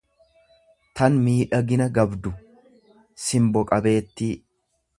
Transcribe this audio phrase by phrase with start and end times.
[1.01, 2.33] Tan miidhagina gabdu,
[3.27, 4.31] simbo qabeettii.